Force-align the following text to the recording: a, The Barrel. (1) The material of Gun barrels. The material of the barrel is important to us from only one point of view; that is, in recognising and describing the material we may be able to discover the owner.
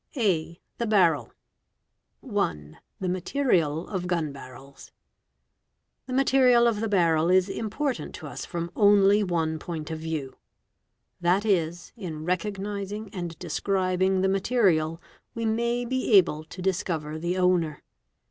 a, 0.17 0.59
The 0.79 0.87
Barrel. 0.87 1.31
(1) 2.21 2.79
The 2.99 3.07
material 3.07 3.87
of 3.87 4.07
Gun 4.07 4.31
barrels. 4.31 4.91
The 6.07 6.13
material 6.13 6.65
of 6.67 6.79
the 6.79 6.89
barrel 6.89 7.29
is 7.29 7.47
important 7.47 8.15
to 8.15 8.25
us 8.25 8.43
from 8.43 8.71
only 8.75 9.21
one 9.23 9.59
point 9.59 9.91
of 9.91 9.99
view; 9.99 10.37
that 11.19 11.45
is, 11.45 11.93
in 11.95 12.25
recognising 12.25 13.11
and 13.13 13.37
describing 13.37 14.21
the 14.21 14.27
material 14.27 14.99
we 15.35 15.45
may 15.45 15.85
be 15.85 16.13
able 16.13 16.45
to 16.45 16.63
discover 16.63 17.19
the 17.19 17.37
owner. 17.37 17.83